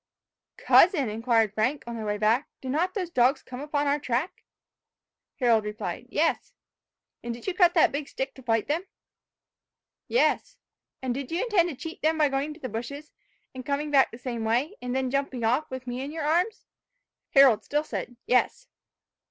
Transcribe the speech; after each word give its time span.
"Cousin," 0.57 1.09
inquired 1.09 1.53
Frank, 1.53 1.83
on 1.85 1.95
their 1.95 2.07
way 2.07 2.17
back, 2.17 2.49
"did 2.59 2.71
not 2.71 2.95
those 2.95 3.11
dogs 3.11 3.43
come 3.43 3.59
upon 3.61 3.85
our 3.85 3.99
track!" 3.99 4.43
Harold 5.39 5.63
replied, 5.63 6.07
"Yes." 6.09 6.53
"And 7.23 7.35
did 7.35 7.45
you 7.45 7.53
cut 7.53 7.75
that 7.75 7.91
big 7.91 8.07
stick 8.07 8.33
to 8.33 8.41
fight 8.41 8.67
them?" 8.67 8.87
"Yes." 10.07 10.57
"And 11.03 11.13
did 11.13 11.29
you 11.31 11.43
intend 11.43 11.69
to 11.69 11.75
cheat 11.75 12.01
them 12.01 12.17
by 12.17 12.29
going 12.29 12.45
into 12.45 12.59
the 12.59 12.67
bushes, 12.67 13.11
and 13.53 13.63
coming 13.63 13.91
back 13.91 14.09
the 14.09 14.17
same 14.17 14.43
way, 14.43 14.75
and 14.81 14.95
then 14.95 15.11
jumping 15.11 15.43
off, 15.43 15.69
with 15.69 15.85
me 15.85 16.01
in 16.01 16.11
your 16.11 16.23
arms?" 16.25 16.65
Harold 17.35 17.63
still 17.63 17.83
said, 17.83 18.15
"Yes." 18.25 18.69